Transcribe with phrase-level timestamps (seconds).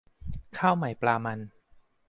[0.57, 1.39] ข้าวใหม่ปลามัน